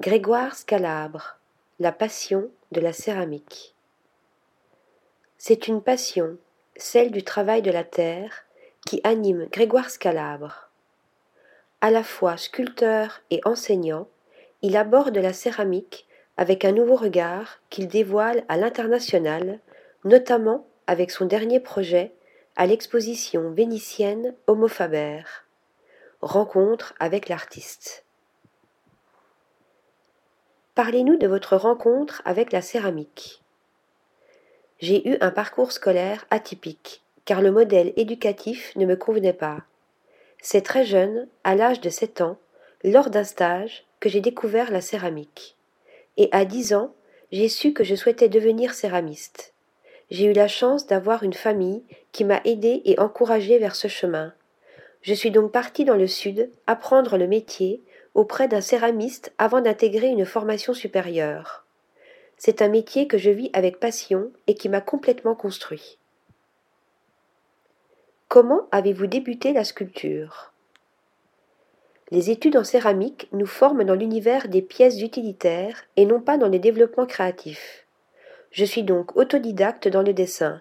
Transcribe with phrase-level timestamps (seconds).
[0.00, 1.36] Grégoire Scalabre,
[1.78, 3.74] La passion de la céramique.
[5.36, 6.38] C'est une passion,
[6.74, 8.46] celle du travail de la terre,
[8.86, 10.70] qui anime Grégoire Scalabre.
[11.82, 14.08] À la fois sculpteur et enseignant,
[14.62, 16.06] il aborde la céramique
[16.38, 19.58] avec un nouveau regard qu'il dévoile à l'international,
[20.04, 22.10] notamment avec son dernier projet
[22.56, 25.24] à l'exposition vénitienne Homo Faber.
[26.22, 28.06] Rencontre avec l'artiste.
[30.74, 33.42] Parlez-nous de votre rencontre avec la céramique.
[34.78, 39.58] J'ai eu un parcours scolaire atypique, car le modèle éducatif ne me convenait pas.
[40.40, 42.38] C'est très jeune, à l'âge de sept ans,
[42.84, 45.56] lors d'un stage, que j'ai découvert la céramique.
[46.16, 46.94] Et à dix ans,
[47.32, 49.52] j'ai su que je souhaitais devenir céramiste.
[50.10, 54.32] J'ai eu la chance d'avoir une famille qui m'a aidé et encouragé vers ce chemin.
[55.02, 57.82] Je suis donc partie dans le sud apprendre le métier
[58.14, 61.64] auprès d'un céramiste avant d'intégrer une formation supérieure.
[62.36, 65.98] C'est un métier que je vis avec passion et qui m'a complètement construit.
[68.28, 70.52] Comment avez-vous débuté la sculpture?
[72.10, 76.48] Les études en céramique nous forment dans l'univers des pièces utilitaires et non pas dans
[76.48, 77.86] les développements créatifs.
[78.50, 80.60] Je suis donc autodidacte dans le dessin.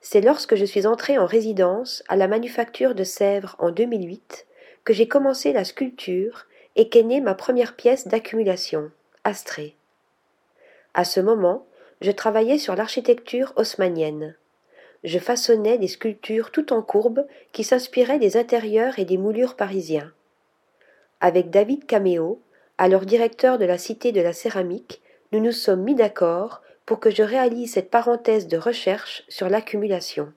[0.00, 4.46] C'est lorsque je suis entrée en résidence à la manufacture de Sèvres en 2008
[4.84, 8.90] que j'ai commencé la sculpture et qu'est née ma première pièce d'accumulation,
[9.24, 9.76] Astrée.
[10.94, 11.66] À ce moment,
[12.00, 14.34] je travaillais sur l'architecture haussmannienne.
[15.04, 20.12] Je façonnais des sculptures tout en courbe qui s'inspiraient des intérieurs et des moulures parisiens.
[21.20, 22.40] Avec David Caméo,
[22.78, 25.00] alors directeur de la Cité de la Céramique,
[25.32, 30.32] nous nous sommes mis d'accord pour que je réalise cette parenthèse de recherche sur l'accumulation.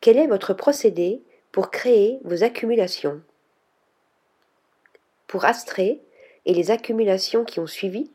[0.00, 3.20] Quel est votre procédé pour créer vos accumulations?
[5.26, 6.00] Pour Astrée
[6.44, 8.10] et les accumulations qui ont suivi,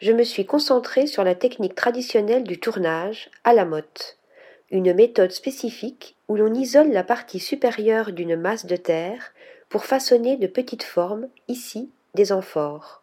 [0.00, 4.18] je me suis concentré sur la technique traditionnelle du tournage à la motte,
[4.70, 9.32] une méthode spécifique où l'on isole la partie supérieure d'une masse de terre
[9.68, 13.02] pour façonner de petites formes, ici des amphores.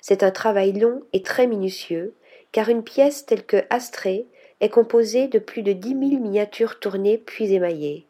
[0.00, 2.14] C'est un travail long et très minutieux,
[2.52, 4.26] car une pièce telle que Astrée
[4.60, 8.06] est composée de plus de dix mille miniatures tournées puis émaillées.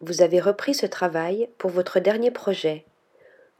[0.00, 2.84] Vous avez repris ce travail pour votre dernier projet,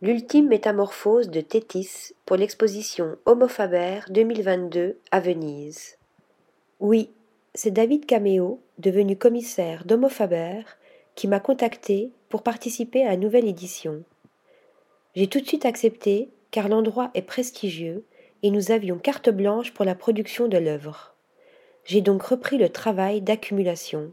[0.02, 5.98] L'ultime métamorphose de Tétis pour l'exposition Homo Faber 2022 à Venise.
[6.80, 7.10] Oui,
[7.54, 10.62] c'est David Caméo, devenu commissaire d'Homo Faber,
[11.14, 14.02] qui m'a contacté pour participer à la nouvelle édition.
[15.14, 18.04] J'ai tout de suite accepté car l'endroit est prestigieux
[18.42, 21.14] et nous avions carte blanche pour la production de l'œuvre.
[21.84, 24.10] J'ai donc repris le travail d'accumulation.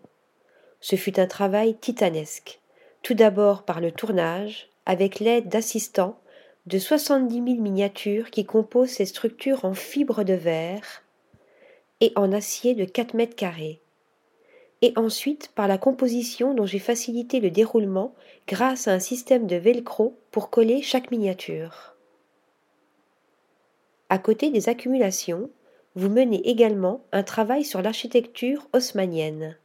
[0.79, 2.59] Ce fut un travail titanesque,
[3.01, 6.19] tout d'abord par le tournage, avec l'aide d'assistants,
[6.65, 11.03] de soixante-dix mille miniatures qui composent ces structures en fibres de verre
[11.99, 13.81] et en acier de quatre mètres carrés.
[14.81, 18.15] Et ensuite par la composition dont j'ai facilité le déroulement
[18.47, 21.95] grâce à un système de velcro pour coller chaque miniature.
[24.09, 25.49] À côté des accumulations,
[25.95, 29.57] vous menez également un travail sur l'architecture haussmannienne.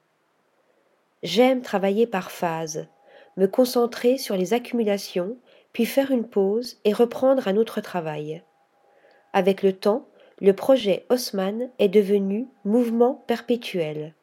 [1.22, 2.86] J'aime travailler par phase,
[3.36, 5.36] me concentrer sur les accumulations,
[5.72, 8.42] puis faire une pause et reprendre un autre travail.
[9.32, 10.08] Avec le temps,
[10.40, 14.14] le projet Haussmann est devenu mouvement perpétuel.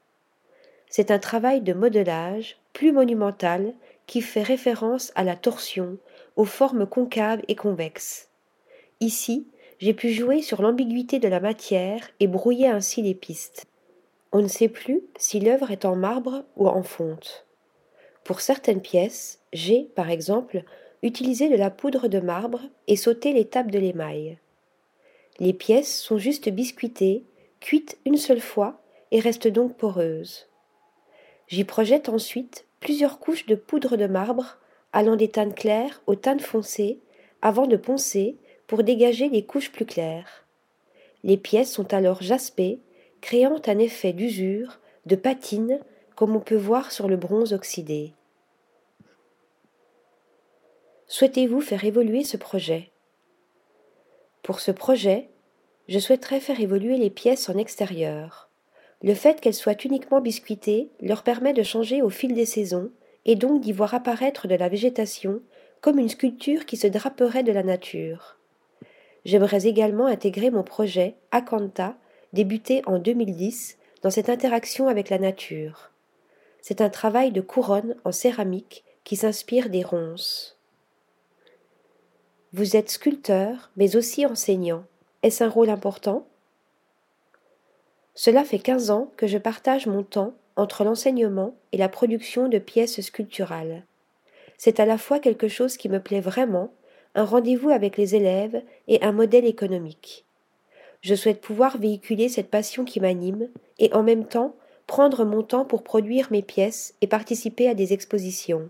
[0.88, 3.74] C'est un travail de modelage plus monumental
[4.06, 5.98] qui fait référence à la torsion,
[6.36, 8.30] aux formes concaves et convexes.
[9.00, 9.48] Ici,
[9.80, 13.66] j'ai pu jouer sur l'ambiguïté de la matière et brouiller ainsi les pistes.
[14.32, 17.46] On ne sait plus si l'œuvre est en marbre ou en fonte.
[18.24, 20.64] Pour certaines pièces, j'ai, par exemple,
[21.02, 24.38] utilisé de la poudre de marbre et sauté l'étape de l'émail.
[25.40, 27.24] Les pièces sont juste biscuitées,
[27.60, 28.82] cuites une seule fois
[29.12, 30.48] et restent donc poreuses.
[31.48, 34.58] J'y projette ensuite plusieurs couches de poudre de marbre
[34.94, 37.00] allant des teintes claires aux teintes foncées
[37.42, 38.38] avant de poncer
[38.68, 40.46] pour dégager les couches plus claires.
[41.24, 42.80] Les pièces sont alors jaspées,
[43.22, 45.80] créant un effet d'usure, de patine
[46.24, 48.14] comme on peut voir sur le bronze oxydé.
[51.08, 52.92] Souhaitez-vous faire évoluer ce projet?
[54.42, 55.28] Pour ce projet,
[55.90, 58.50] je souhaiterais faire évoluer les pièces en extérieur.
[59.02, 62.90] Le fait qu'elles soient uniquement biscuitées leur permet de changer au fil des saisons
[63.26, 65.42] et donc d'y voir apparaître de la végétation
[65.82, 68.38] comme une sculpture qui se draperait de la nature.
[69.26, 71.98] J'aimerais également intégrer mon projet Acanta,
[72.32, 75.90] débuté en 2010, dans cette interaction avec la nature.
[76.64, 80.58] C'est un travail de couronne en céramique qui s'inspire des ronces.
[82.54, 84.86] Vous êtes sculpteur, mais aussi enseignant.
[85.24, 86.26] Est-ce un rôle important?
[88.16, 92.60] Cela fait quinze ans que je partage mon temps entre l'enseignement et la production de
[92.60, 93.84] pièces sculpturales.
[94.58, 96.72] C'est à la fois quelque chose qui me plaît vraiment,
[97.14, 100.24] un rendez-vous avec les élèves et un modèle économique.
[101.02, 103.50] Je souhaite pouvoir véhiculer cette passion qui m'anime
[103.80, 104.56] et en même temps
[104.88, 108.70] prendre mon temps pour produire mes pièces et participer à des expositions.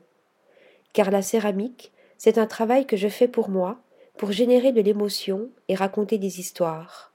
[0.94, 3.80] Car la céramique, c'est un travail que je fais pour moi,
[4.18, 7.12] pour générer de l'émotion et raconter des histoires.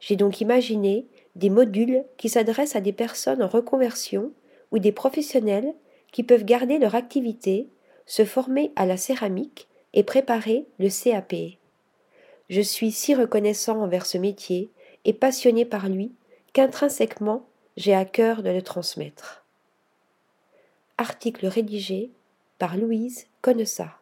[0.00, 4.32] J'ai donc imaginé des modules qui s'adressent à des personnes en reconversion
[4.70, 5.74] ou des professionnels
[6.12, 7.68] qui peuvent garder leur activité,
[8.06, 11.34] se former à la céramique et préparer le CAP.
[12.50, 14.70] Je suis si reconnaissant envers ce métier
[15.04, 16.12] et passionné par lui
[16.52, 17.46] qu'intrinsèquement
[17.76, 19.44] j'ai à cœur de le transmettre.
[20.98, 22.10] Article rédigé
[22.58, 24.01] par Louise Connessat.